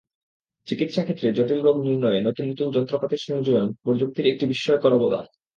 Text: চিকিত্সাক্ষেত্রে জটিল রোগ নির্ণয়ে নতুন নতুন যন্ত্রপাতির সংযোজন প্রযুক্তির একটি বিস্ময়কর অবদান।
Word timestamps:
চিকিত্সাক্ষেত্রে 0.67 1.27
জটিল 1.31 1.59
রোগ 1.61 1.75
নির্ণয়ে 1.81 2.19
নতুন 2.21 2.45
নতুন 2.49 2.67
যন্ত্রপাতির 2.71 3.25
সংযোজন 3.25 3.67
প্রযুক্তির 3.83 4.25
একটি 4.27 4.45
বিস্ময়কর 4.45 4.91
অবদান। 4.93 5.25